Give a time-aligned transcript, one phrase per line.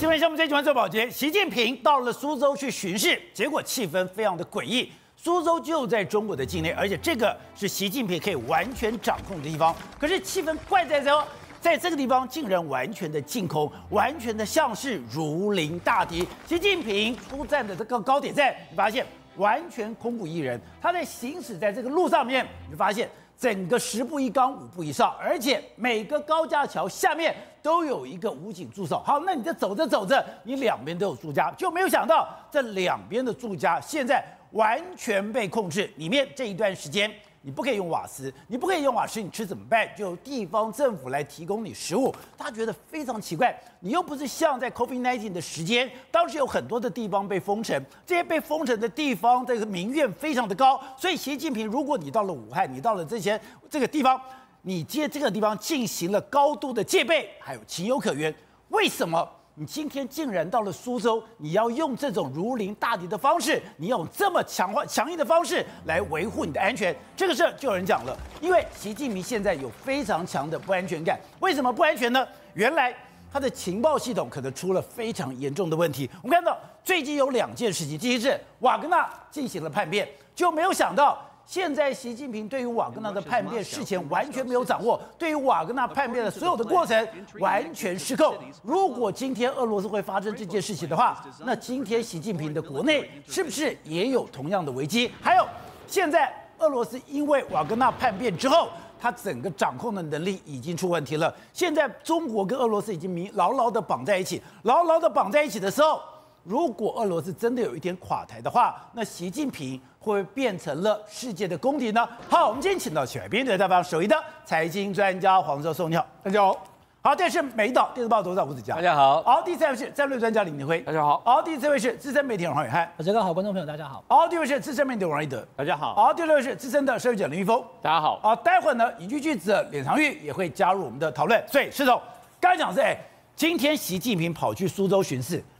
[0.00, 4.90] 今天项目最喜欢做保洁，习近平到了苏州去巡视，结果气氛非常的诡异。
[5.14, 9.76] 苏州就在中国的境内，而且这个是习近平可以完全掌控的地方。
[9.98, 11.28] 可是气氛怪在这，
[11.60, 16.26] 在这个地方竟然完全的净空，完全的像是如临大敌。
[16.46, 19.04] 习近平出站的这个高铁站，你发现
[19.36, 20.58] 完全空无一人。
[20.80, 23.06] 他在行驶在这个路上面，你发现。
[23.40, 29.02] 整个十步一岗，五步一哨，而且每个高架桥下面都有一个武警驻守。
[29.02, 34.22] 好，那你这走着走着，你两边都有驻家，就没有想到这两边的驻家现在
[34.52, 35.90] 完全被控制。
[35.96, 37.10] 里面这一段时间。
[37.42, 39.88] 你不可以用瓦斯，你不可以用瓦斯，你吃怎么办？
[39.96, 42.14] 就地方政府来提供你食物。
[42.36, 50.78] 大家觉得非常奇怪，你又不是像在 COVID-19 的时间，当时有很多的地方被封城，这些被封城的地方，这个民怨非常的高。
[50.98, 54.20] 所以习近平，如果你到了武汉，你到了这些这个地方，
[54.62, 58.34] 你接这个地方进行了高度的戒备，还有情有可原。
[58.68, 59.26] 为什么？
[59.60, 71.20] 你今天竟然到了苏州，你要用这种如临大敌的方式，你用这么强化强硬的方式来维护你的安全，这个事儿就有人讲了，因为习近平现在有非常强的不安全感。
[71.40, 72.26] 为什么不安全呢？
[72.54, 72.90] 原来
[73.30, 76.08] 他的情报系统可能出了非常严重的问题。
[76.22, 81.22] 我们看到最近有两件事情，第一是瓦格纳进行了叛变，就没有想到。
[81.50, 87.08] 现在习近平对于瓦格纳的叛变事前完全没有掌握，对于瓦格纳叛变的所有的过程
[87.40, 88.36] 完全失控。
[88.62, 95.10] 如果今天俄罗斯会发生这件事情的话，那今天习近平的国内是不是也有同样的危机？
[95.20, 95.44] 还有，
[95.88, 98.68] 现在俄罗斯因为瓦格纳叛变之后，
[99.00, 101.34] 他整个掌控的能力已经出问题了。
[101.52, 106.00] 现在中国跟俄罗斯已经牢牢的绑在一起，牢牢的绑在一起的时候。
[106.42, 112.08] 如果俄罗斯真的有一天垮台的话，那习近平会不会变成了世界的公敌呢？
[112.30, 116.56] 好，我们今天请到前边的大方首席的财经专家黄教授，你好，大家好。
[117.02, 119.22] 好，这是美岛电视报董事长吴子嘉，大家好。
[119.22, 121.20] 好，第三位是战略专家李明辉，大家好。
[121.24, 124.02] 好，第四位是资深媒体人黄暐瀚，大家好，观众朋友大家好。
[124.08, 125.94] 好，第五位是资深媒体人王一德，大家好。
[125.94, 128.18] 好，第六位是资深的社会记者林玉峰，大家好。
[128.22, 131.42] 好，待会儿呢，影剧巨子脸长玉也会加入我们的讨论。
[131.46, 132.00] 所以，施总，
[132.40, 132.96] 刚才讲是，哎，
[133.34, 135.42] 今天习近平跑去苏州巡视，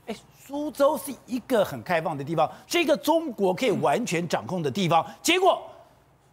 [0.51, 5.05] 苏州是一个很开放的地方，是一个中国可以完全掌控的地方。
[5.23, 5.61] 结果，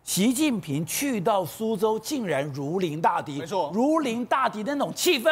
[0.02, 5.30] 习近平去到苏州，竟然如临大敌，没错，如临大敌的那种气氛，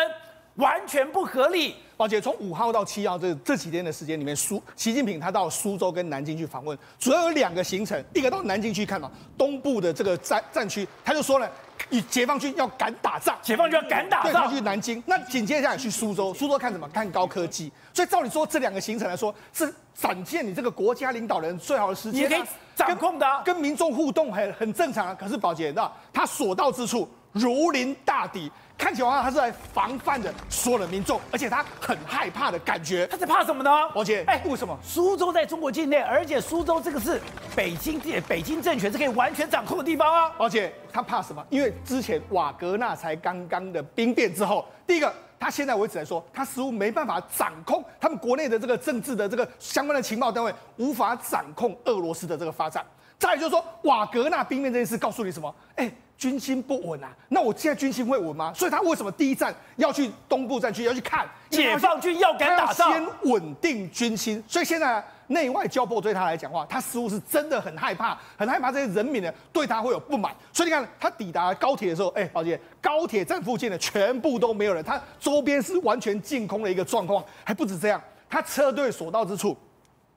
[0.54, 1.74] 完全不合理。
[1.96, 11.50] 而且从五号到七号这这几天的时间里面，苏习近平他到苏州跟南京去访问，主要有两个行程，一个到南京去看嘛，东部的这个战战区，他就说了。
[11.90, 14.48] 与解放军要敢打仗，解放军要敢打仗。
[14.48, 16.88] 对，去南京，那紧接着下去苏州，苏州看什么？
[16.88, 17.72] 看高科技。
[17.92, 22.42] 所以照理说，这两个行程来说，是展现你这个国家领导人最好的时间，你可以
[22.74, 25.14] 掌控的、啊跟，跟民众互动很很正常啊。
[25.18, 28.50] 可是宝杰，那他所到之处如临大敌。
[28.78, 33.06] 看起来他是来防范着所有的民众，而且他很害怕的感觉。
[33.06, 33.70] 他在怕什么呢？
[33.94, 34.78] 而且，哎，为什么？
[34.82, 37.18] 苏州在中国境内，而且苏州这个是
[37.56, 37.98] 北京
[38.28, 40.30] 北京政权是可以完全掌控的地方啊。
[40.38, 41.42] 而且他怕什么？
[41.48, 45.10] 因为之前瓦格纳才刚刚的兵变之后，第一个，
[45.40, 52.84] 他现在为止来说，他似乎没办法掌控他们国内的这个政治的这个相关的情报单位，无法掌控俄罗斯的这个发展。
[53.18, 55.54] 再来就是说，瓦格纳兵变这件事告诉你什么？
[55.76, 55.90] 哎。
[56.16, 58.52] 军心不稳啊，那我现在军心会稳吗？
[58.54, 64.42] 所以他为什么第一站要去东部战区要去看解放军要敢打仗，先稳定军心。
[64.48, 70.34] 所以现在内外交迫对他来讲话，他似乎是真的很害怕，很害怕这些人民呢对他会有不满。
[70.52, 77.22] 所以你看他抵达高铁的时候，哎，宝姐，高铁站附近的全部都没有人，他周边是完全净空的一个状况。
[77.44, 79.56] 还不止这样，他车队所到之处，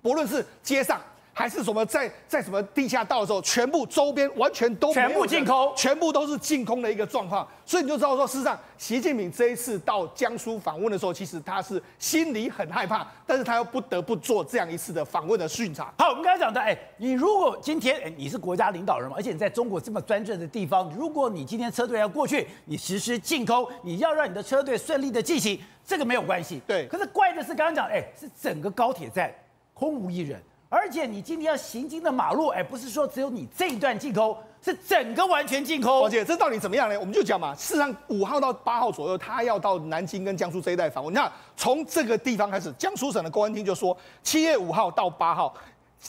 [0.02, 1.02] 不论是街上。
[1.34, 15.94] 还是什么在在什么地下道的时候，全部周边完全都全部净空，全部都是净空的一个状况，所以你就知道说，事实上，习近平这一次到江苏访问的时候，其实他是心里很害怕，但是他又不得不做这样一次的访问的巡查。
[15.98, 26.62] 好，我们刚才讲的，哎，你如果今天，哎，你是国家领导人嘛，而且你在中国这么专政的地方，如果你今天车队要过去，你实施净空，你要让你的车队顺利的进行，这个没有关系。
[26.68, 26.86] 对。
[26.88, 29.34] 可是怪的是，刚刚讲，哎，是整个高铁站
[29.74, 30.42] 空无一人。
[30.70, 36.06] 而且你今天要行经的马路，哎，不是说只有你这一段进空，是整个完全进空。
[36.06, 37.00] 而且这到底怎么样呢？
[37.00, 41.12] 我们就讲嘛，事实上五号到八号左右，他要到南京跟江苏这一带访问。
[41.12, 45.52] 你看，从这个地方开始，江苏省的公安厅就说，七月五号到八号，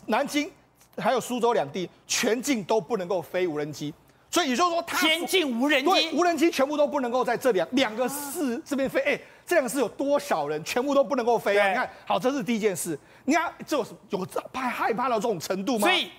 [0.07, 0.51] 南京
[0.99, 3.95] 还有苏州两地全境都不能够飞无人机。
[4.31, 9.01] 所以也就是说，他先进无人机，无人机全部都不能够在这两两个市这边飞。
[9.01, 10.63] 哎，这两个市有多少人？
[10.63, 11.69] 全部都不能够飞啊！
[11.69, 12.97] 你看好，这是第一件事。
[13.25, 15.89] 你看，这有有怕害怕到这种程度吗？
[15.89, 16.11] 所以，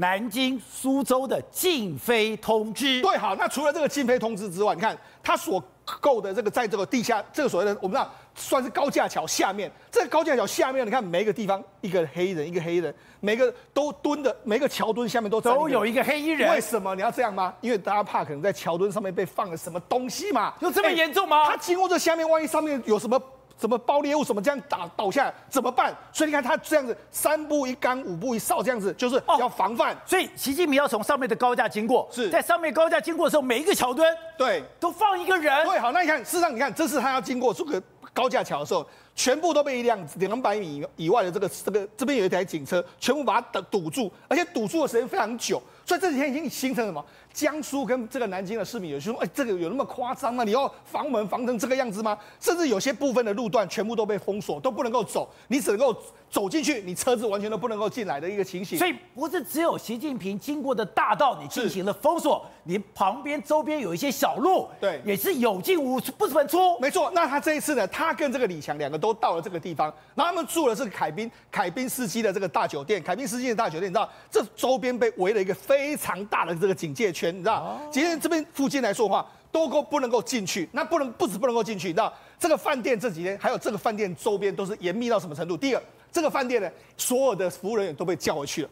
[0.00, 3.02] 南京、苏州的禁飞通知。
[3.02, 5.62] 对，好，那除了这个禁飞通知之外，你看他所
[6.00, 16.50] 购的这个在这个地下这个所谓的我们知道算是高架桥下面，这个高架桥下面你看每一个地方一个黑人一个黑人，每个都蹲的每个桥墩下面都都有一个黑衣人。
[16.50, 17.54] 为什么你要这样吗？
[17.60, 20.54] 因为大家怕可能在桥墩上面被放了什么东西嘛。
[20.60, 21.44] 有这么严重吗？
[21.44, 23.20] 他经过这下面，万一上面有什么？
[23.60, 25.94] 什么爆裂物怎么这样打倒下来怎么办？
[26.12, 29.94] 所以你看他这样子三步一岗五步一哨这样子，就是要防范。
[29.94, 35.66] 哦、所以习近平要从上面的高架经过，是在上面高架经过的时候，每一个桥墩对都放一个人。
[35.66, 37.82] 对，好，那你看，事实上你看，这是他要经过这个
[38.14, 45.62] 高架桥的时候，全部都被一辆两百米以外的这个这个这边有一台警车，全部把它堵堵住，而且堵住的时间非常久。
[45.84, 47.04] 所以这几天已经形成什么？
[47.32, 50.42] 江苏跟这个南京的市民有些说：“哎，这个有那么夸张吗？
[50.42, 52.18] 你要防门防成这个样子吗？
[52.40, 55.96] 甚至有些部分的路段全部都被封锁，都不能够走，你只能够
[56.28, 58.76] 走进去，你车子完全都不能够进来的一个情形。
[58.76, 66.76] 所以不是只有习近平经过的大道你进行了封锁，你旁边周边有一些小路，对，也是有进无出，不是很出。
[66.80, 67.12] 没错。
[67.14, 69.86] 那他这一次呢，他跟这个李强两个都到了这个地方，
[70.16, 77.60] 然后他们住的是凯宾凯宾斯基的这个大酒店，凯宾斯基的大酒店，你知道这周边被围了一个非常大的这个警戒圈，你知道。
[77.60, 80.68] 哦今天这边附近来说的话，都够不能够进去。
[80.72, 85.56] 那不能不止不能够进去，你知道这个饭店这几天还有这个饭店周边都是严密到什么程度？
[85.56, 85.80] 第一个，
[86.10, 88.68] 这个饭店呢，所有的服务人员都被叫回去了。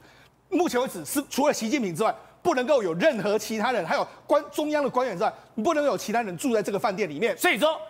[0.48, 2.12] 目前为止是除了习近平之外，
[2.42, 7.38] 不能够有任何其他人，还有官中央的官员之外，不能有其他人住在这个饭店里面。
[7.38, 7.80] 所以说。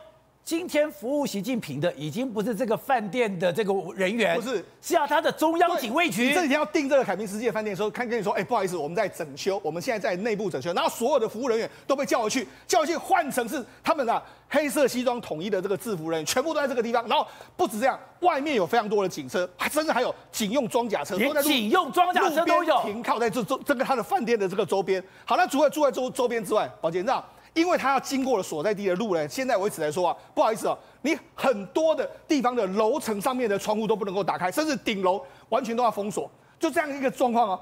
[0.49, 6.29] 今天服务习近平的已经不是这个饭店的这个人员，不是，是要他的中央警卫局。
[6.29, 17.06] 你这几天要订这个凯宾斯基的饭店的时候，看跟你说，哎，不好意思，我们在整修，我们现在在内部整修，然后所有的服务人员都被叫回去，叫回去换成是他们的黑色西装统一的这个制服人员，全部都在这个地方。
[17.06, 25.05] 然后不止这样，外面有非常多的警车，还甚至还有警用装甲车，连警用装甲车都有停靠在这周这个他的饭店的这个周边。
[25.27, 27.23] 好，那除了住在周周边之外，宝杰，你知道？
[27.58, 37.60] 因为他要经过了所在地的路呢，现在为止来说啊，不好意思哦，你很多的地方的楼层上面的窗户都不能够打开，甚至顶楼完全都要封锁，就这样一个状况哦。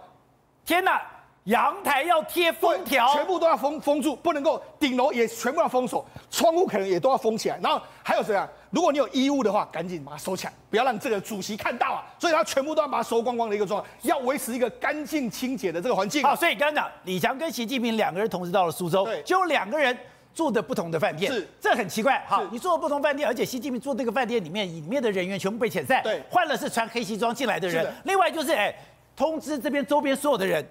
[0.65, 1.01] 天哪！
[1.47, 7.59] 阳台要贴封条，全部都要封封住，不能够顶楼也全部要封锁，窗户可能也都要封起来。
[7.63, 8.49] 然后还有谁啊？
[8.71, 12.05] 如果你有衣物的话，赶紧把它收起来，不要让这个主席看到啊。
[12.19, 16.21] 所以他全部都要把它收光光的一个状态，要维持一个干净清洁的这个环境。
[16.25, 19.97] 好，所以刚刚讲李强跟习近平两个人同时到了苏州，对，就两个人
[20.35, 22.21] 住的不同的饭店，是，这很奇怪。
[22.27, 27.87] 好，你住的不同饭店，而且习近平住这个饭店里面，里面的人员全部被遣散，对，换了是穿黑西装进来的人。
[28.03, 28.75] 另外就是哎，
[29.15, 30.69] 通知这边周边所有的人。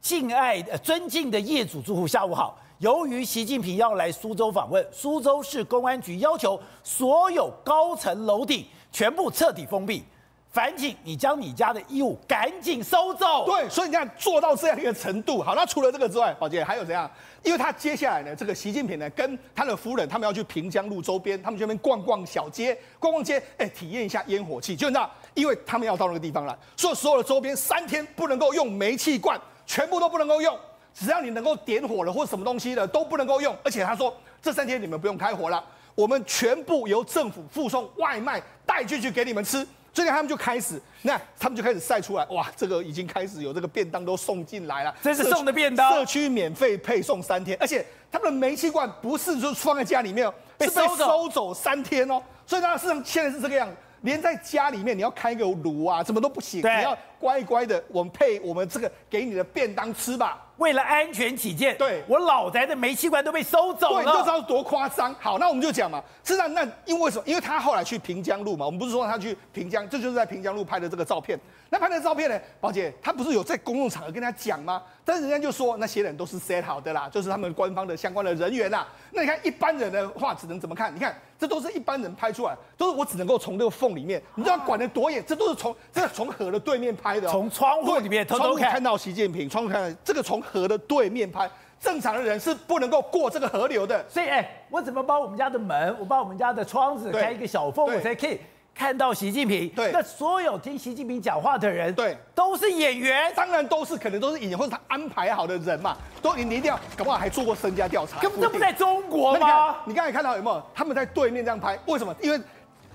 [0.00, 2.58] 敬爱、呃，尊敬的业主住户，下午好。
[2.78, 10.04] 由于习近平要来苏州访问，苏州市公安局要求所有高层楼顶全部彻底封闭。
[10.50, 13.44] 烦请你将你家的衣物赶紧收走。
[13.44, 17.08] 对，所以你看做到这样一个程度，好，那除了这个之外，宝杰还有怎样？
[17.42, 24.74] 因为他接下来呢，这个习近平呢，跟他的夫人，他们要去平江路周边，他们去那边逛逛小街，逛逛街，哎，体验一下烟火气。
[24.74, 29.38] 就那，因为他们要到那个地方了，所以所有的周边三天不能够用煤气罐。
[29.68, 30.58] 全部都不能够用，
[30.94, 33.54] 只要你能够点火了或什么东西的都不能够用。
[33.62, 35.62] 而且他说，这三天你们不用开火了，
[35.94, 39.64] 我们全部由政府附送外卖带进去给你们吃。
[39.90, 44.94] 所以他们就开始，那他们就开始晒出来，哇，这个已经开始有这个便当都送进来了。
[45.02, 50.24] 这是送的便当，社区免费配送三天，而且他们的煤气罐不是说放在家里面，
[50.60, 52.22] 是被收走三天哦。
[52.46, 53.74] 所以他事实上现在是这个样子。
[54.02, 60.44] 连在家里面你要开个炉啊，什么都不行，你要乖乖的，我们配我们这个给你的便当吃吧。
[60.58, 65.14] 为了安全起见，对，我老宅的煤气罐都被收走了，对，你就知道多夸张。
[65.20, 67.22] 好，那我们就讲嘛，实际上那因为什么？
[67.24, 71.38] 因为他后来去平江路嘛，我们不是说他去平江，这就是在平江路拍的这个照片。
[71.70, 74.82] 那拍的照片呢，宝姐，他不是有在公共场合跟他讲吗？
[75.04, 78.88] 但是人家就说那些人都是 set 好的啦，就是他们官方的相关的人员啦。
[79.12, 80.94] 那你看一般人的话，只能怎么看？
[80.94, 85.22] 你看这都是一般人拍出来，都是我只能够从这个缝里面，你知道管得多严？
[85.26, 94.02] 这都是从这个从河的对面拍的，从窗户里面偷偷看，看到习近平，窗户看到这个从河的对面拍，正常的人是不能够过这个河流的。
[94.08, 98.40] 所以，哎，我怎么把我们家的门，我把我们家的窗子开一个小缝，我才可以
[98.78, 99.68] 看到习近平？
[99.70, 105.96] 对，那所有听习近平讲话的人，对，都是演员，当然都是，可能都是演员，或者他安排好的人嘛。
[106.22, 108.20] 都你你一定要，搞不好还做过身家调查。
[108.20, 109.76] 根本就不在中国吗？
[109.84, 110.62] 你刚才看到有没有？
[110.72, 112.14] 他们在对面这样拍，为什么？
[112.22, 112.40] 因为。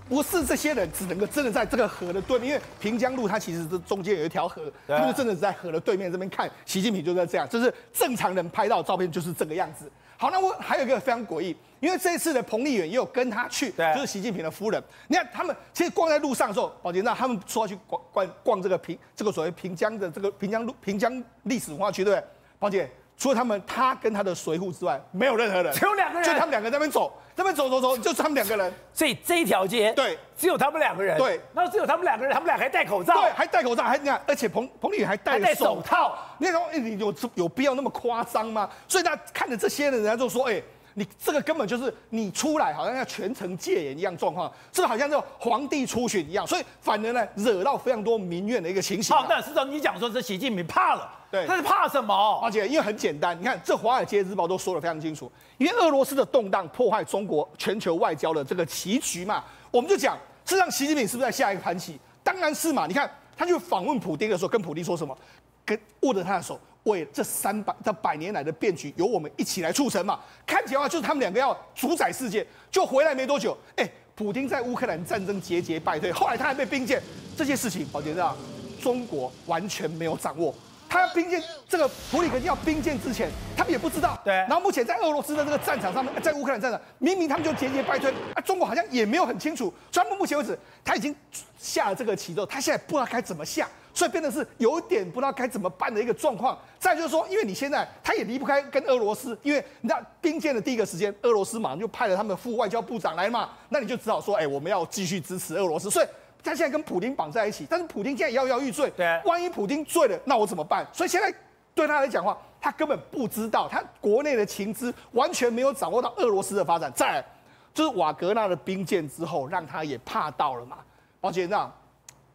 [0.09, 9.89] 不是这些人只能够真的在这个河的对面，因为平江路它其实是中间有一条河，他们就真的是在河的对面这边看习近平就在这样，就是正常人拍到的照片就是这个样子。
[10.23, 14.81] 好，那我还有一个非常诡异，因为这一次的彭丽媛也有跟他去，就是习近平的夫人。
[15.09, 22.27] 你看他们其实逛在路上的时候，宝杰，那他们说要去逛逛逛这个平这个所谓平江的这个平江路平江历史文化区，对不对？
[22.57, 22.89] 宝杰。
[23.23, 28.73] 除了他们，他跟他的随护之外，没有任何人，只有两个人，就他们两个在那边走，在那边走走走，就是他们两个人。
[28.93, 31.17] 所以这一条街，对，只有他们两个人。
[31.17, 36.17] 对，然后只有他们两个人，他们俩还戴口罩，对，还戴口罩，还你看，而且彭彭丽媛还戴了手套。
[36.37, 38.69] 你看，你有有必要那么夸张吗？
[38.89, 40.61] 所以他看着这些人，人家就说，哎。
[40.95, 49.15] 你这个根本就是你出来好像要全程戒严一样状况，这好像就皇帝出巡一样，所以反而呢惹到非常多民怨的一个情形。
[49.15, 52.39] 好，那市长你讲说这习近平怕了，对，他是怕什么？
[52.43, 61.99] 而且因为很简单，你看这《华尔街日报》都说的非常清楚，因为俄罗斯的动荡破坏中国全球外交的这个棋局嘛，我们就讲，事实上习近平是不是在下一个盘棋？
[62.23, 62.85] 当然是嘛。
[62.87, 65.17] 你看他去访问普丁的时候，跟普丁说什么？
[65.65, 66.59] 跟握着他的手。
[66.83, 70.19] 为这三百这百年来的变局，由我们一起来促成嘛。
[70.45, 72.45] 看起来的话，就是他们两个要主宰世界。
[72.71, 77.01] 就回来没多久，哎，普京在乌克兰战争节节败退，后来他还被兵谏，
[77.37, 78.35] 这些事情，宝杰啊，
[78.81, 80.53] 中国完全没有掌握。
[80.89, 84.19] 他要兵谏这个普里格金要兵谏之前，他们也不知道。
[84.23, 84.33] 对。
[84.33, 89.73] 然后目前在俄罗斯的这个战场上面，在乌克兰战场，明明他们就节节败退，啊，中国好像也没有很清楚。
[89.91, 91.15] 所以目前为止，他已经
[91.57, 93.67] 下了这个棋之后，他现在不知道该怎么下。
[93.93, 96.57] 所以变得是有点不知道该怎么办的一个状况。
[96.79, 105.89] 再就是说，因为你现在他也离不开跟俄罗斯，因为你知道兵谏的第一个时间，俄罗斯马上就派了他们副外交部长来嘛，那你就只好说，哎，我们要继续支持俄罗斯。
[105.89, 106.07] 所以
[106.43, 110.85] 他现在跟普京绑在一起，但是普京现在摇摇欲坠，对，万一普京醉了，那我怎么办？
[110.91, 111.33] 所以现在
[111.75, 116.91] 对他来讲的话，他根本不知道，他国内的情资完全没有掌握到俄罗斯的发展。
[116.93, 117.25] 再来
[117.73, 120.79] 就是瓦格纳的兵谏之后，让他也怕到了嘛，
[121.21, 121.71] 而且那。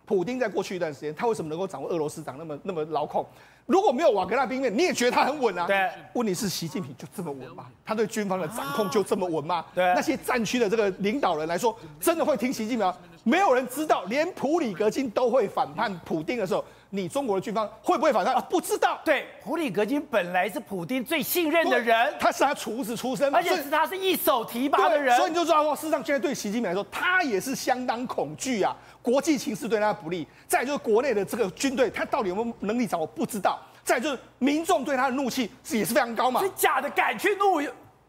[0.08, 3.26] 普丁在过去一段时间，他为什么能够掌握俄罗斯掌那么那么牢控？
[3.66, 5.66] 如果没有瓦格纳兵变，你也觉得他很稳啊？
[5.66, 5.86] 对。
[6.14, 7.66] 问题是习近平就这么稳吗？
[7.84, 9.62] 他对军方的掌控就这么稳吗？
[9.74, 9.84] 对。
[9.94, 12.94] 那些战区的这个领导人来说，真的会听习近平？
[13.24, 18.34] 没有人知道，连普里格金都会反叛普丁的时候，你中国的军方会不会反叛？
[18.34, 18.98] 啊，不知道。
[19.04, 28.74] 对，普里格金本来是普丁最信任的人，他是他厨子出身，而且是他是一手提拔的人，所以你就知道说，事实上现在对习近平来说，他也是相当恐惧啊。
[29.02, 33.58] 国际形势对他不利，再就是国内的这个军队，他到底有没有能力掌握，不知道。
[33.84, 36.42] 再就是民众对他的怒气也是非常高嘛。
[36.42, 37.62] 是假的，敢去怒。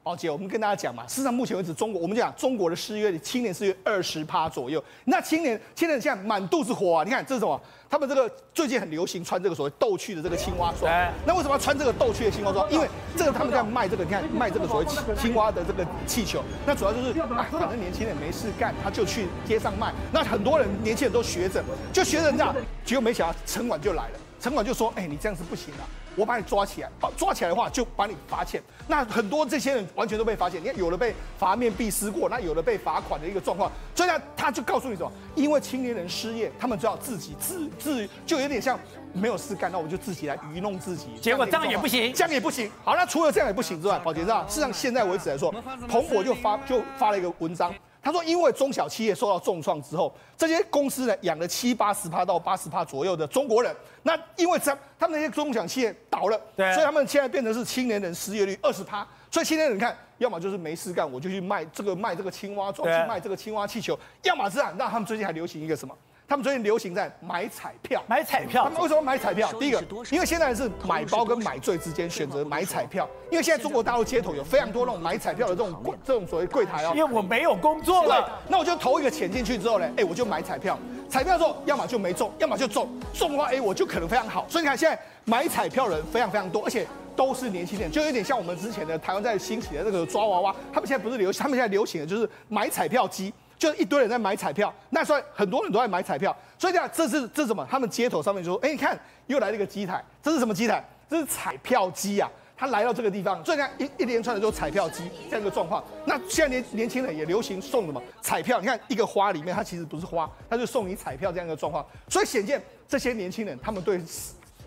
[0.09, 4.83] 宝姐，我们跟大家讲嘛，事实上目前为止，中国我们讲中国的失业率，青年失业二十趴左右。
[5.05, 7.03] 那青年青年现在满肚子火啊！
[7.03, 7.61] 你看这是什么？
[7.87, 10.91] 他们这个最近很流行穿这个所谓逗趣的这个青蛙装。
[11.27, 12.67] 那为什么要穿这个逗趣的青蛙装？
[12.71, 14.85] 因为这个他们在卖这个，你看卖这个所谓
[15.15, 16.41] 青蛙的这个气球。
[16.65, 19.93] 那主要就是哎，反正年轻人没事干，他就去街上卖。
[20.11, 21.63] 那很多人年轻人都学着，
[21.93, 24.19] 就学着这样，结果没想到城管就来了。
[24.39, 25.84] 城管就说：“哎，你这样是不行的，
[26.15, 28.62] 我把你抓起来，把抓起来的话就把你罚钱。
[28.88, 33.69] 那很多这些人完全都被罚钱，你看有的被罚面壁思过，那有的被罚款的一个状况。
[33.93, 35.12] 所以呢，他就告诉你什么？
[35.36, 38.79] 因为青年人失业，他们就要自己自自，就有点像
[39.12, 41.10] 没有事干，那我就自己来愚弄自己。
[41.22, 42.72] 结果这样也不行，这样也不行。
[42.84, 45.51] 好，那除了这样也不行之外，保洁知道，事实上现在为止来说，
[45.88, 53.75] 彭博就发就发了一个文章。”他说：“因为中小企业受到重创之后，这些公司呢养了七八十趴到八十趴左右的中国人。
[54.03, 59.08] 那因为这他们那些中小企业倒了，对，所以他们现在变成是青年人失业率二十趴。
[59.32, 65.96] 所以青年人看，要么就是没事干，我就去卖这个卖这个青蛙装，去卖这个青蛙气球；要么是啊，那他们最近还流行一个什么？”
[66.29, 68.65] 他们最近流行在买彩票，买彩票。
[68.65, 69.51] 他们为什么买彩票？
[69.53, 73.09] 第一个，因为现在是买包跟买醉之间选择买彩票。
[73.31, 76.93] 因为现在中国大陆街头有非常多那种买彩票的这种柜，这种所谓柜台哦。
[76.95, 80.77] 因为我没有工作了，那我就投一个钱进去之后呢，哎，我就买彩票。
[81.09, 82.88] 彩票之后，要么就没中，要么就中。
[83.12, 84.45] 中的话，哎，我就可能非常好。
[84.48, 90.55] 所以你看，现在买彩票人非常非常多，而且都是年轻人，就有点像我们之前的台湾在兴起的那个抓娃娃。
[90.71, 93.33] 他们现在不是流行，他们现在流行的就是买彩票机。
[93.59, 97.67] 就一堆人在买彩票，那所以很多人都在买彩票，所以这样这是这是什么？
[97.69, 98.97] 他们街头上面就说：“哎，你看
[99.27, 100.83] 又来了一个机台，这是什么机台？
[101.09, 105.83] 这是彩票机啊！”他来到这个地方，所以你看一一连串的就是彩票机这样一个状况。
[106.05, 108.59] 那现在年年轻人也流行送什么彩票？
[108.59, 111.85] 你看一个花里面它其实不是花，它就送你彩票这样一个状况。
[112.07, 114.01] 所以显见这些年轻人他们对。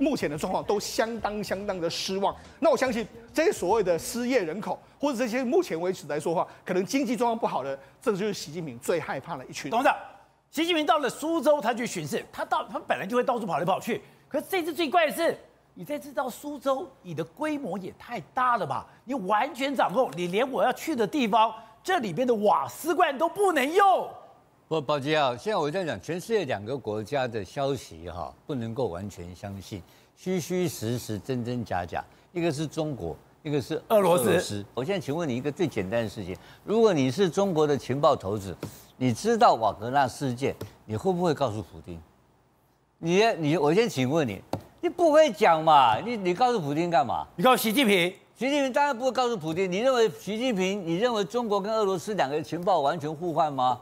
[0.02, 2.34] 目前的状况都相当相当的失望。
[2.58, 9.70] 那我相信这些所谓的失业人口，或者这些目前为止来说的话，可能经济状况不好的，这就是习近平最害怕的一群。
[9.70, 9.96] 董事长，
[10.50, 14.02] 习近平到了苏州，他去巡视，他到他本来就会到处跑来跑去。
[14.28, 15.38] 可是这次最怪的是，
[15.74, 18.86] 你这次到苏州，你的规模也太大了吧？
[19.04, 24.10] 你完全掌控，你连我要去的地方，这里边的瓦斯罐都不能用。
[24.72, 29.82] 不，宝杰啊，现在我在讲，全世界两个国家的消息哈，不能够完全相信，
[30.16, 32.02] 虚虚实实，真真假假。
[32.32, 34.64] 一个是中国，一个是俄罗斯。
[34.72, 38.56] 我现在请问你一个最简单的事情：如果你是中国的情报头子，
[38.96, 42.00] 你知道瓦格纳事件，你会不会告诉普京？
[42.96, 44.40] 你你，我先请问你，
[44.80, 46.00] 你不会讲嘛？
[46.00, 47.26] 你你告诉普京干嘛？
[47.36, 49.70] 你告诉习近平，习近平当然不会告诉普京。
[49.70, 50.82] 你认为习近平？
[50.86, 53.78] 你认为中国跟俄罗斯两个情报完全互换吗？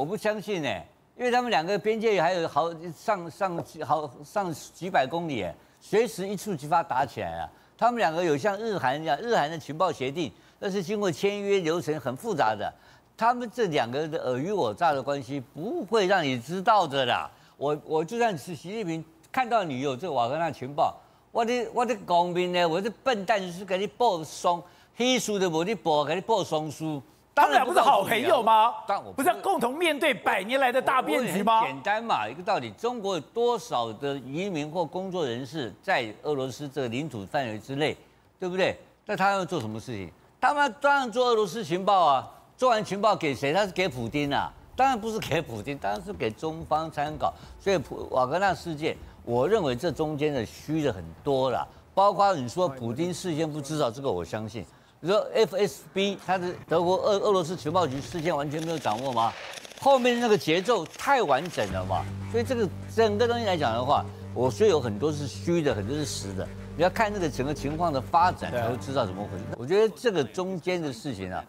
[0.00, 0.68] 我不相信呢、
[1.14, 5.46] 因为他们两个边界还有好上上好上几百公里，
[5.78, 7.50] 随时一触即发打起来啊！
[7.76, 12.72] 他们两个有像日韩一样，日韩的情报协定，那是经过签约流程很复杂的。
[13.14, 17.30] 他们这两个的尔虞我诈的关系不会让你知道的啦。
[17.58, 19.04] 我我就算是习近平。
[19.30, 20.98] 看到你有这瓦格纳情报，
[21.30, 22.66] 我的我的公民呢？
[22.66, 24.62] 我的笨蛋是给你报双
[24.96, 27.02] 黑书的，我的报给你报双书。
[27.34, 28.74] 他们俩不是好朋友吗？
[28.86, 31.64] 但我不是要共同面对百年来的大变局吗？
[31.64, 32.70] 简单嘛，一个道理。
[32.72, 37.96] 中国有多少的移民或工作人士在俄罗斯这个领土范围之内，
[38.38, 38.78] 对不对？
[39.06, 40.10] 那他要做什么事情？
[40.40, 42.28] 他们当然做俄罗斯情报啊。
[42.56, 43.54] 做完情报给谁？
[43.54, 44.52] 他是给普京啊。
[44.76, 47.32] 当然不是给普京，当然是给中方参考。
[47.58, 48.96] 所以普瓦格纳事件。
[49.24, 54.64] 我认为这中间的虚的很多了，包括你说普京事先不知道这个，我相信。
[55.02, 59.32] 你说 FSB，它的德国俄俄罗斯情报局事件完全没有掌握吗？
[59.80, 64.04] 后面那个节奏太完整了嘛，所以这个整个东西来讲的话，
[64.34, 66.46] 我说有很多是虚的，很多是实的。
[66.76, 69.44] 你要看那个整个情况的发展，才会知道怎么回事。
[69.56, 71.42] 我觉得这个中间的事情啊，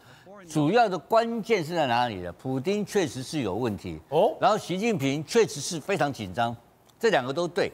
[0.49, 2.31] 主要的关键是在哪里呢？
[2.41, 6.55] 普京确实是有问题哦，然后习近平确实是非常紧张。
[6.97, 7.69] 这两个都对，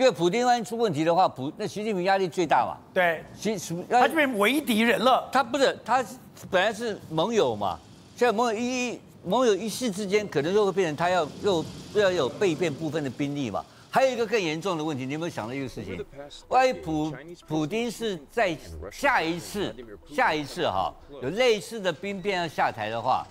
[0.00, 2.74] 因为普京万一出问题的话，普那习近平压力最大嘛。
[2.94, 3.54] 对，习
[3.86, 5.28] 他就变唯一敌人了。
[5.30, 6.02] 他不是，他
[6.50, 7.78] 本来是盟友嘛，
[8.16, 13.62] 现在盟友一盟友一夕之间，可能就会变成他要又又要有被变部分的兵力嘛。
[13.90, 16.02] 还有一个更严重的问题，你有没有想到一个事情？
[16.48, 17.14] 万一普
[17.46, 18.56] 普京是在
[18.90, 19.76] 下一次
[20.10, 20.90] 下一次哈
[21.20, 23.26] 有类似的兵变要下台的话，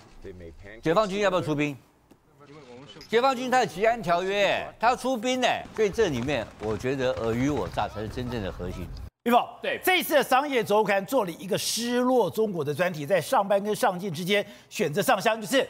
[0.80, 1.76] 解放军要不要出兵？
[3.10, 8.86] 解放军他有吉安条约，他要出兵呢，所以这里面我觉得尔虞我诈才是真正的核心。
[9.24, 15.68] 玉凤，对，这一次的商业周刊做了一个失落中国的专题，在上班跟上进之间选择上香，就是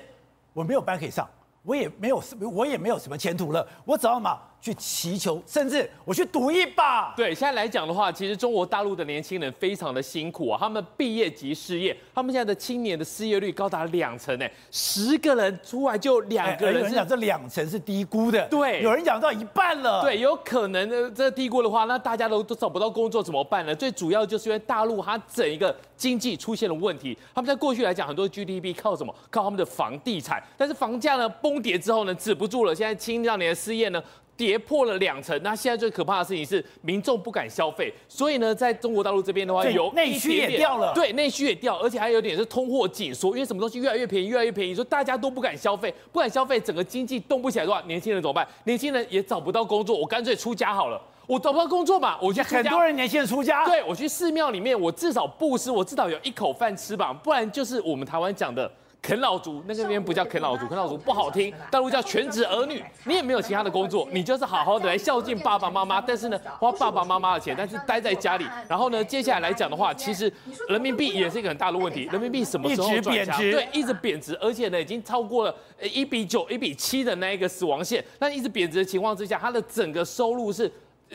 [0.52, 1.26] 我没有班可以上，
[1.62, 4.38] 我也没有我也没有什么前途了，我只要嘛。
[4.60, 7.14] 去祈求，甚至我去赌一把。
[7.16, 16.76] 对，现在来讲的话，其实中国大陆的年轻人非常的辛苦啊，他们毕业即失业，他们现在的青年的失业率高达两成诶，十个人出来就两个人。
[16.76, 20.02] 有人讲这两成是低估的，对，有人讲到一半了。
[20.02, 23.74] 对，有可能呢，这低估的话，那大家都都找不到工作怎么办呢？
[23.74, 29.14] 最主要就是因为大陆它整一个经济出现了问题，他们在过去来讲，很多 GDP 靠什么？
[29.30, 34.02] 靠他们的房地产，但是房价呢崩跌之后呢，止不住了，现在青少年的失业呢。
[34.40, 48.48] 跌破了两成，那现在最可怕的事情是民众不敢消费，所以呢，在中国大陆这边的话，有内需也掉了，对，内需也掉，而且还有点是通货紧缩，因为什么东西越来越便宜，越来越便宜，说大家都不敢消费，不敢消费，整个经济动不起来的话，年轻人怎么办？
[48.64, 58.72] 年轻人也找不到工作，我干脆出家好了，我找不到工作嘛，我就很多人年轻人出家，对，我去寺庙里面，我至少布施，我至少有一口饭吃吧，不然就是我们台湾讲的。
[59.02, 62.84] 啃老族，那个边不叫啃老族，啃老族不好听，大陆叫全职儿女。
[63.04, 68.44] 你也没有其他的工作，你就是好好的来孝敬爸爸妈妈，但是呢，花爸爸妈妈的钱，但是待在家里。
[68.68, 70.32] 然后呢，接下来来讲的话，其实
[70.68, 72.08] 人民币也是一个很大的问题。
[72.12, 73.50] 人民币什么时候贬值？
[73.50, 75.54] 对，一直贬值，而且呢，已经超过了
[75.92, 78.04] 一比九、一比七的那一个死亡线。
[78.18, 80.70] 那一直贬值的情况之下，它的整个收入是。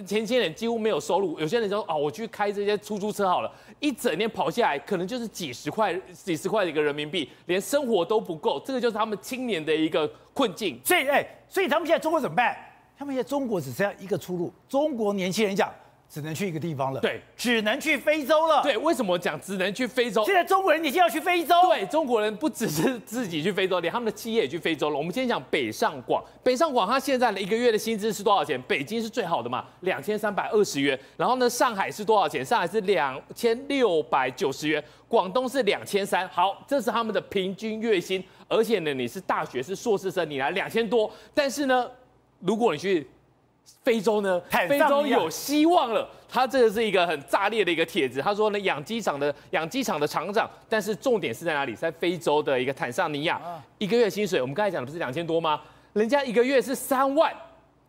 [0.05, 10.79] 前些年几乎没有收入，有些人说啊，我去开这些出租车好了，一整年跑下来可能就是几十块、几十块的一个人民币，连生活都不够，这个就是他们青年的一个困境。
[10.83, 12.57] 所以，哎，所以他们现在中国怎么办？
[12.97, 15.71] 他们现在中国只剩下一个出路，中国年轻人讲。
[16.07, 18.61] 只能去一个地方了，对，只能去非洲了。
[18.61, 20.23] 对，为什么讲只能去非洲？
[20.23, 21.53] 现在中国人已经要去非洲。
[21.63, 24.97] 对，中国人不只是自己去非洲，连他们的企业也去非洲了。
[24.97, 28.61] 我们先讲北上广，北上广它现在的一个月的薪资是多少钱？
[28.61, 30.97] 北京是最好的嘛，两千三百二十元。
[31.17, 32.45] 然后呢，上海是多少钱？
[32.45, 34.81] 上海是两千六百九十元。
[35.07, 36.27] 广东是两千三。
[36.29, 38.23] 好，这是他们的平均月薪。
[38.47, 41.11] 而且呢，你是大学是硕士生，你来两千多。
[41.33, 41.89] 但是呢，
[42.39, 43.05] 如果你去
[43.83, 44.41] 非洲呢？
[44.67, 46.07] 非洲有希望了。
[46.27, 48.21] 他这个是一个很炸裂的一个帖子。
[48.21, 51.75] 他说呢，养鸡场的养鸡场的厂长，但是重点是在哪里？
[51.75, 53.39] 在非洲的一个坦桑尼亚，
[53.77, 55.61] 一个月薪水，我们刚才讲的不是两千多吗？
[55.93, 57.31] 人家一个月是三万，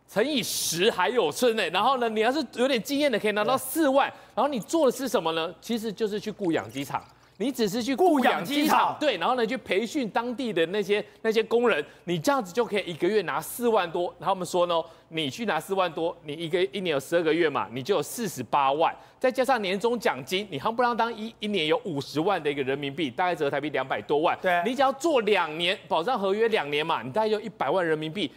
[0.09, 1.69] 乘以十还有剩呢。
[1.71, 4.07] 然后呢，你要是有点经验的，可以拿到四万。
[4.33, 5.53] 然后你做的是什么呢？
[5.59, 7.03] 其实就是去雇养鸡场。
[7.39, 14.13] 你只是去雇养鸡场，对，然后呢，去培训当地的那些那些工人，你这样子就可以一个月拿四万多。
[14.17, 14.73] 然后我们说呢，
[15.09, 24.35] 你去拿四万多，你一个一年有十二个月嘛，你就有四十八万，再加上年终奖金，你夯不啷当一一年有五十万的一个人民币，大概折台币两百多万。
[24.41, 28.31] 对，你只要做两年，保障合约两年嘛，你大概有一百万人民币。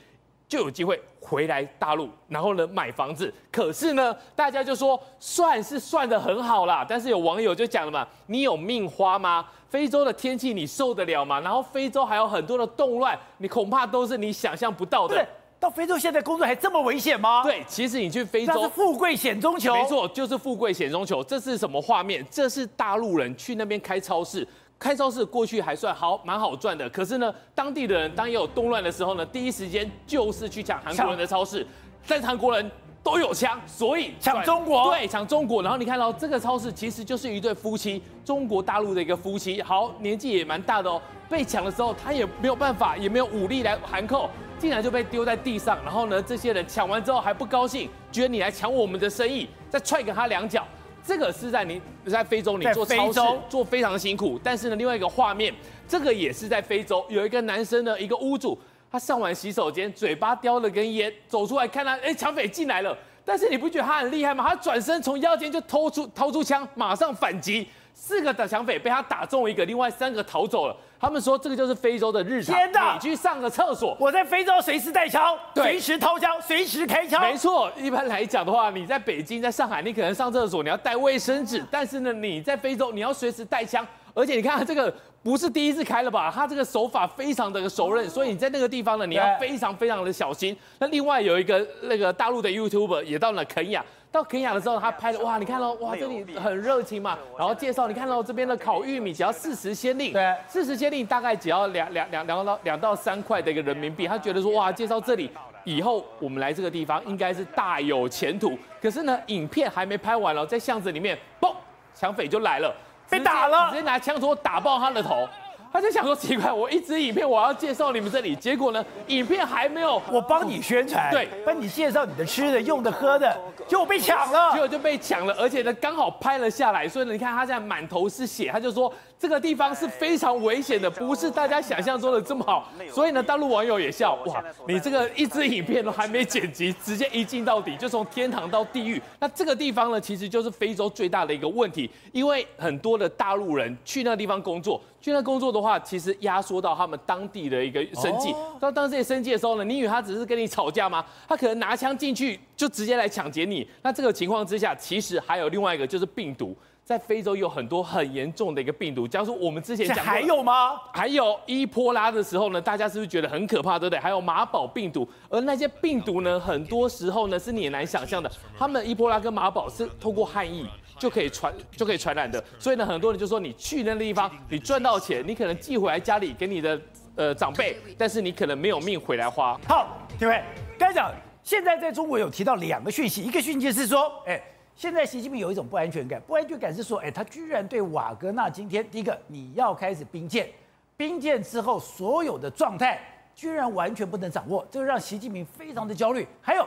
[0.51, 3.33] 就有机会回来大陆，然后呢买房子。
[3.53, 9.47] 可是呢，大家就说算是算得很好啦，但是有网友就讲了嘛，你有命花吗？
[9.69, 11.39] 非洲的天气你受得了吗？
[11.39, 15.15] 然后非洲还有很多的动乱，你恐怕都是你想象不到的。
[15.15, 15.25] 对，
[15.61, 17.45] 到非洲现在工作还这么危险吗？
[17.45, 19.73] 对，其实你去非洲，富贵险中求。
[19.73, 21.23] 没错，就是富贵险中求。
[21.23, 22.27] 这是什么画面？
[22.29, 24.45] 这是大陆人去那边开超市。
[24.81, 26.89] 开超市过去还算好，蛮好赚的。
[26.89, 31.65] 可是呢，当地的人当也有动乱的时候呢，第一时间就是去抢韩国人的超市。
[32.09, 32.71] 但是韩国人
[33.03, 34.91] 都有枪，所以抢中国。
[34.91, 35.63] 对，抢中国。
[35.63, 41.01] 然后你看到这个超市其实就是一对夫妻，中国大陆的一个夫妻，好，年纪也蛮大的哦。
[41.29, 45.77] 被抢的时候，他也没有办法，也没有武力来含扣，竟然就被丢在地上。
[45.85, 50.67] 然后呢，这些人抢完之后还不高兴，觉得你来抢我们的生意，再踹给他两脚。
[51.05, 54.39] 这个是在你在非洲，你做超市做非常辛苦。
[54.43, 55.53] 但是呢，另外一个画面，
[55.89, 58.59] 这个也是在非洲，有一个男生呢一个屋主，
[58.91, 62.97] 他上完洗手间，嘴巴叼了根烟，走出来看他，哎，抢匪进来了。
[63.25, 64.45] 但是你不觉得他很厉害吗？
[64.49, 67.67] 他转身从腰间就偷出掏出枪，马上反击。
[67.93, 70.77] 四个的抢匪被他打中一个，另外三个逃走了。
[71.01, 72.55] 他们说这个就是非洲的日常。
[72.55, 72.93] 天哪！
[72.93, 77.23] 你去上个厕所，我在非洲随时带枪，随时掏枪，随时开枪。
[77.23, 86.31] 没错，一般来讲的话，你在北京、在上海，你可能上厕所你要带卫生纸，但是呢，你在非洲你要随时带枪，而且你看这个不是第一次开了吧？
[86.31, 90.55] 他这个手法非常的熟练，所以你在那个地方呢，你要非常非常的小心。
[90.79, 93.83] 那另外有一个那个大陆的 YouTuber 也到了肯亚。
[94.13, 97.17] 到肯雅的时候，他拍的哇，你看到哇，这里很热情嘛。
[97.39, 104.09] 然后介绍，你看到这边的烤玉米只要四十先令，对，四十先令大概只要两两两两到两到三块的一个人民币。
[104.09, 105.31] 他觉得说哇，介绍这里
[105.63, 108.59] 以后我们来这个地方应该是大有前途。
[108.83, 111.55] 可是呢，影片还没拍完了，在巷子里面，嘣，
[111.95, 112.75] 抢匪就来了，
[113.09, 115.29] 被打了，直接拿枪托打爆他的头。
[115.73, 123.37] 他就想说奇怪，我一支影片我要介绍你们这里，结果呢，影片还没有，我帮你宣传，对，帮你介绍你的吃的、用的、喝的，
[123.69, 128.93] 结果被抢了，结果就被抢了，而且呢，刚好拍了下来，所以呢，你看他现在满头是血，他就说。
[129.21, 132.73] 这个地方是非常危险的，不是大家想象中的这么好。
[132.91, 139.01] 所以呢，大陆网友也笑，哇，你这个一支影片都还没剪辑，直接一镜到底，就从天堂到地狱。
[139.19, 148.35] 那这个地方呢，其实就是非洲最大的一个问题，因为很多的大陆人去那地方工作，去那工作的话，其实压缩到他们当地的一个生计。
[148.59, 151.05] 到当这些生计的时候呢，你以为他只是跟你吵架吗？
[151.29, 153.69] 他可能拿枪进去就直接来抢劫你。
[153.83, 156.57] 那这个情况之下，其实还有另外一个就是病毒。
[156.91, 160.77] 在非洲有很多很严重的一个病毒，假如说我们之前讲还有吗？
[160.93, 164.01] 还有伊波拉的时候呢，大家是不是觉得很可怕，对不对？
[164.01, 170.65] 还有马宝病毒，而那些病毒呢，很多时候呢是你也难想象的，他们伊波拉跟马宝是透过汗液
[170.99, 176.81] 就可以传就可以传染的，所以呢，很多人就说你去那个地方，你赚到钱，你可能寄回来家里给你的
[177.15, 179.57] 呃长辈，但是你可能没有命回来花。
[179.69, 180.43] 好，各位，
[180.77, 184.43] 刚才讲现在在中国有提到两个讯息，一个讯息是说，哎。
[184.81, 190.49] 现在习近平有一种不安全感，不安全感是说，哎，他居然对瓦格纳今天第一个你要开始兵谏，
[190.97, 192.99] 兵谏之后所有的状态
[193.35, 196.27] 居然完全不能掌握，这个让习近平非常的焦虑。
[196.41, 196.67] 还有，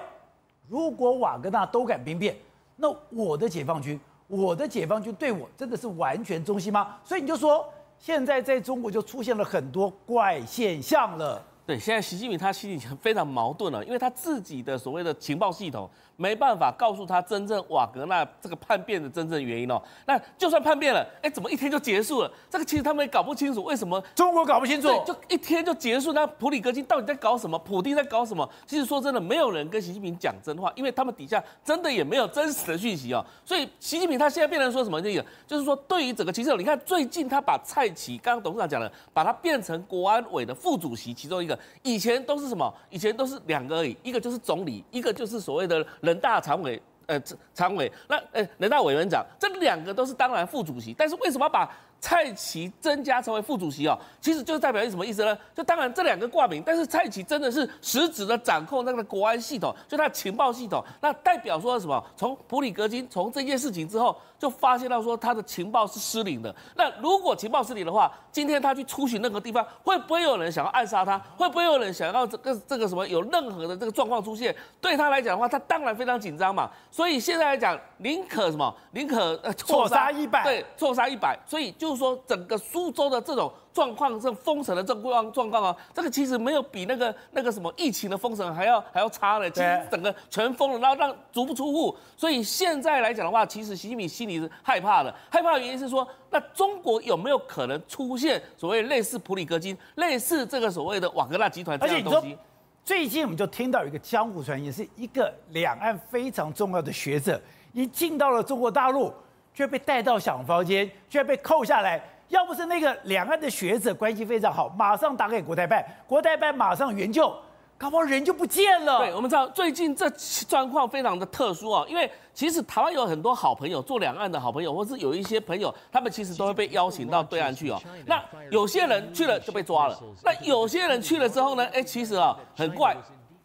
[0.69, 2.37] 如果瓦格纳都敢兵变，
[2.75, 6.99] 那我的解放军，我的解放军对我真的是完全忠心吗？
[7.03, 11.43] 所以你就说，现在在中国就出现了很多怪现象了。
[11.65, 15.89] 对，现在习近平他心里非常矛盾了，因为他自己的所谓的情报系统。
[16.15, 19.81] 没办法告诉他真正瓦格纳这个叛变的真正原因哦。
[20.05, 22.31] 那就算叛变了，哎，怎么一天就结束了？
[22.51, 26.13] 这个其实他们也搞不清楚为什么中国搞不清楚，就一天就结束。
[26.13, 27.57] 那普里戈金到底在搞什么？
[27.57, 28.47] 普丁在搞什么？
[28.67, 33.25] 其实说真的，没有人跟习近平讲真话，因为他们底下真的也没有真实的讯息哦。
[33.43, 42.73] 所以习近平他现在变成说什么这个，就是说对于整个情势，你看最近他把蔡奇刚刚董事长讲了，把他变成国安委的副主席其中一个，以前都是什么？
[42.89, 46.81] 以前都是两个而已，一个就是总理，一个就是所谓的人大常委。
[47.05, 47.21] 呃，
[47.53, 51.69] 常委，那呃，人大委员长，这两个都是当然副主席，但是为什么把
[52.03, 55.37] 蔡奇增加成为副主席哦，其实就是代表什么意思呢？
[55.55, 62.03] 就当然这两个挂名，但是蔡奇真的是实质的掌控那个国安系统，就他的情报系统，那代表说什么？
[62.17, 66.53] 从普里格金从这件事情之后，就发现到说他的情报是失灵的。
[66.75, 71.17] 那如果情报失灵的话，今天他去出巡任何地方，会不会有人想要暗杀他？
[71.37, 74.53] 会不会有人想要这个这个什么有任何的这个状况出现？
[74.81, 76.69] 对他来讲的话，他当然非常紧张嘛。
[76.91, 78.75] 所以现在来讲，宁可什么？
[78.91, 81.39] 宁可呃错杀一百，对，错杀一百。
[81.45, 81.92] 所以就。
[81.93, 89.49] 就说，整个苏州的这种状况，这封城的这状状况啊，这个其实没有比那个那个什么疫情的封城还要还要差的。
[89.51, 91.95] 其实整个全封了，然后让足不出户。
[92.17, 95.13] 所以现在来讲的话，其实习近平心里是害怕的。
[95.29, 102.37] 害怕的原因是说，那中国有没有可能出现所谓类似普里格金、类似这个所谓的瓦格纳集团这样的东西？
[102.83, 109.13] 最近我们就听到一个江湖传言，是一个两岸非常重要的学者，一进到了中国大陆，
[109.53, 112.01] 却被带到小房间，却被扣下来。
[112.29, 117.31] 要不是那个两岸的学者关系非常好，马上打给国台办，国台办马上援救，
[117.77, 118.99] 搞不好人就不见了。
[118.99, 120.09] 对，我们知道最近这
[120.47, 127.79] 状况非常的特殊啊，因为其实台湾有很多好朋友，做两岸的好朋友，或是有一些朋友，他们其实都会被邀请到对岸去哦。
[128.07, 132.95] 那有些人去了就被抓了，那有些人去了之后呢，哎，其实啊很怪，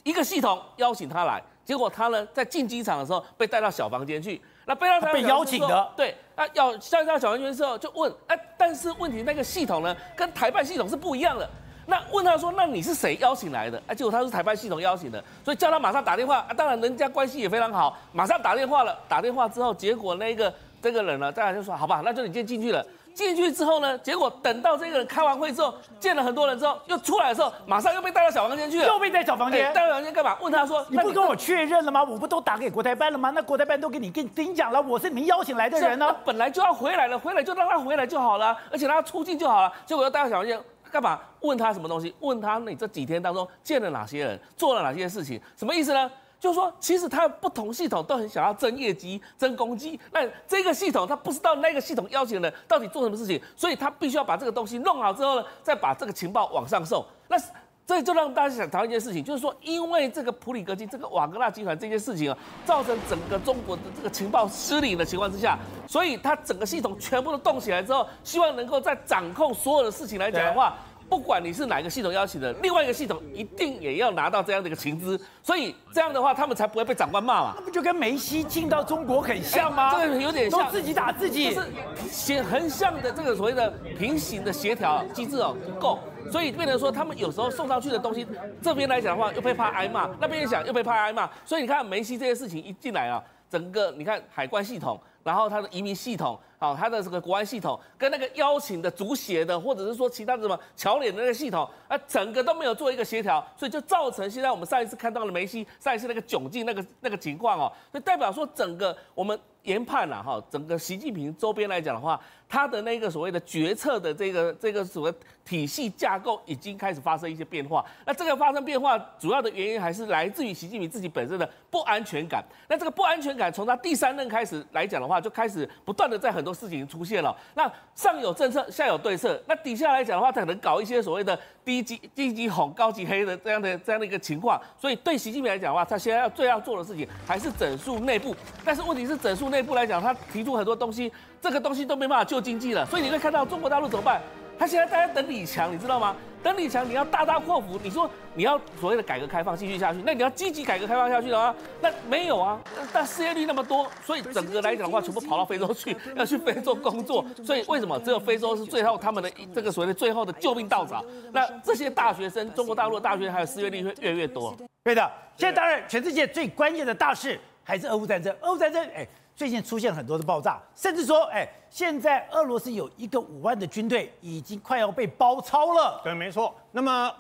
[0.03, 4.41] 一个系统邀请他来，结果他呢在进机场的时候被带到小房间去。
[4.69, 11.49] 那被他被邀请的，对，那要下到小房间之后就问，哎，但是问题那个系统呢，跟台办系统是不一样的。
[11.87, 13.83] 那问他说，那你是谁邀请来的？
[13.87, 16.41] 啊，结果他是台办系统邀请的，所以叫他马上打电话。
[16.41, 18.95] 啊，当然人家关系也非常好，马上打电话了。
[19.09, 20.53] 打电话之后，结果那个
[20.83, 22.85] 这个人呢，大家就说，好吧，那就你先进去了。
[23.19, 28.87] 进去之后呢，结果等到这个人开完会之后，见了很多人之后，又出来的时候，马上又被带到小房间去了。
[28.87, 30.39] 又被带小房间，带到小房间干嘛？
[30.41, 32.05] 问他说：“你不跟我确认了吗？
[32.05, 33.31] 我不都打给国台办了吗？
[33.35, 36.17] 那国台办都给你跟你讲了，我是你们邀请来的人呢、啊。
[36.25, 39.73] 本来就要回来了，回来就让他回来就好了，而且让他出境就好了。
[39.85, 40.57] 结果又带到小房间
[40.93, 41.19] 干嘛？
[41.41, 42.15] 问他什么东西？
[42.21, 45.41] 问他你这几天当中见了哪些人，做了哪些事情？
[45.57, 46.09] 什么意思呢？”
[46.41, 49.99] 就是说，其实它不同系统都很想要争业绩、争功绩。
[50.13, 57.05] 那这个系统它不知道那个系统邀请人到底做什么事情，所以他必须要把这个东西弄好之后呢，再把这个情报往上送。
[57.27, 57.37] 那
[57.85, 70.77] 这就让大家想谈一件事情，就是说，因为这个普里格金、这个瓦格纳集团这件事情啊，造成整个中国的这个情报失灵的情况之下，所以它整个系统全部都动起来之后，希望能够在掌控所有的事情来讲的话。
[71.09, 77.55] 不管你是哪个系统邀请的，另外一个系统一定也要拿到这样的一个情资，所以这样的话他们才不会被长官骂嘛。
[77.57, 79.99] 那不就跟梅西进到中国很像吗？
[79.99, 81.69] 这个有点像，都自己打自己，就是
[82.11, 85.99] 协横向的这个所谓的平行的协调机制哦不够，
[86.31, 88.27] 所以变成说他们有时候送上去的东西，
[88.63, 96.39] 这边来讲的话又被怕挨骂，那边想又被怕挨骂，所以你看梅西这些事情一进来啊，整个你看海关系统，然后他的移民系统。
[96.61, 115.13] 好，他的这个国安系统跟那个邀请的足协的，或者是说其他的什么侨联的那个系统，啊，整个都没有做一个协调，所以就造成现在我们上一次看到了梅西，上一次那个窘境那个那个情况哦，就代表说整个我们研判了哈，整个习近平周边来讲的话，他的那个所谓的决策的这个这个所谓
[115.45, 117.85] 体系架构已经开始发生一些变化。
[118.07, 122.45] 那这个发生变化主要的原因还是来自于习近平自己本身的不安全感。
[122.69, 127.37] 那这个不安全感从他第三任开始来讲的话，就开始不断的在很多事情出现了。
[127.55, 129.41] 那上有政策，下有对策。
[129.47, 134.61] 那底下来讲的话，他可能搞一些所谓的低级低级红、高级黑的这样的这样的一个情况。
[134.79, 138.35] 所以对习近平来讲的话，他现在要最要做的事情还是整肃内部。
[138.65, 142.87] 但是问题是整肃内部来讲，他提出很多东西，这个东西都没办法 救经济了。
[142.87, 144.23] 所以你会看到中国大陆怎么办？
[144.59, 146.15] 他现在大家等李强，你知道吗？
[146.43, 147.79] 等李强，你要大大阔幅。
[147.83, 152.59] 你说你要所谓的改革开放继续下去，那你要积极改革开放下去的话，那没有啊。
[152.93, 157.25] 但失业率那么多，所以整个来讲的话，全部跑到非洲去，要去非洲工作。
[157.45, 161.05] 所以为什么只有非洲是最后他们的这个所谓的最后的救命稻草？
[161.33, 164.57] 那这些大学生，中国大陆的大学还有失业率会越来越多。
[164.85, 168.35] 对的，现在当然全世界最关键的大事还是俄乌战争。
[168.41, 169.07] 俄乌战争，哎。
[169.37, 176.01] 最近出现很多的爆炸，甚至说，哎，现在俄罗斯有一个五万的军队已经快要被包抄了。
[176.03, 176.53] 对，没错。
[176.73, 177.15] 那么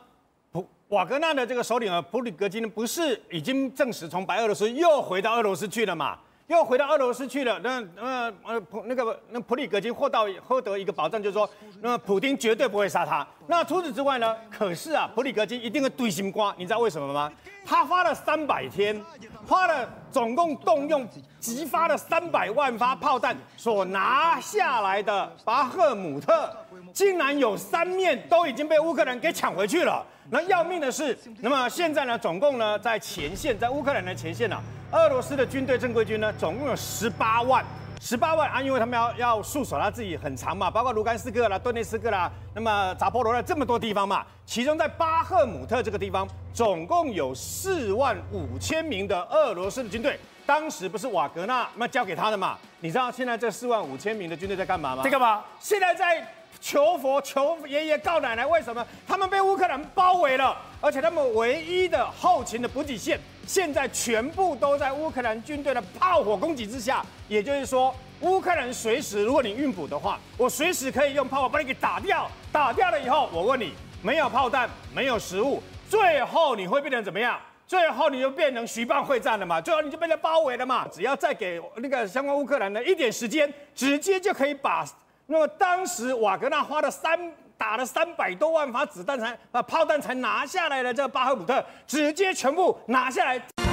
[0.50, 6.18] 普瓦格纳的这个首领啊，普里格金不是已经证实从白俄罗斯又回到俄罗斯去了嘛？
[6.48, 7.58] 又回到俄罗斯去了。
[7.60, 11.48] 那呃呃普那个那普里格金获到获得一个保证，就是说，
[11.80, 13.26] 那普丁绝对不会杀他。
[13.46, 14.34] 那除此之外呢？
[14.50, 17.30] 可是啊，普里格金一定会堆心瓜，你知道为什么吗？
[17.66, 18.98] 他花了三百天，
[19.46, 21.06] 花了总共动用
[21.38, 26.50] 激发了三百万发炮弹所拿下来的巴赫姆特，
[26.92, 30.04] 竟然有三面都已经被乌克兰给抢回去了。
[30.30, 37.64] 那要命的是，那么现在呢，总共呢在前线，在乌克兰的前线呢、啊，俄罗斯的军队正规军呢，总共有十八万。
[38.00, 52.56] 十八万啊，因为他们要要束守他自己很长嘛，包括卢甘斯克啦、顿涅斯克啦，那么扎波罗热这么多地方嘛，其中在巴赫姆特这个地方，总共有四万五千名的俄罗斯的军队，当时不是瓦格纳那交给他的嘛？
[52.80, 55.02] 你知道现在这四万五千名的军队在干嘛吗？
[55.02, 55.42] 在干嘛？
[55.58, 56.24] 现在在
[56.60, 58.84] 求佛、求爷爷、告奶奶，为什么？
[59.06, 63.18] 他们被乌克兰包围了，而且他们唯一的后勤的补给线。
[63.46, 72.30] 现在全部都在乌克兰军队的炮火攻击之下，也就是说，乌克兰随时，如果你运补的话，我随时可以用炮火把你给打掉。
[72.52, 77.40] 打掉了以后，我问你，没有炮弹，没有食物，最后你会变成怎么样？
[77.66, 79.60] 最后你就变成徐蚌会战了嘛？
[79.60, 80.86] 最后你就被人包围了嘛？
[80.88, 84.84] 只要再给那个相关乌克兰的一点时间，直接就可以把
[85.30, 87.18] 那么当时瓦格纳花了三
[87.58, 93.67] 打了三百多万发子弹才把炮弹才拿下来的这个巴赫姆特，直接全部拿下来。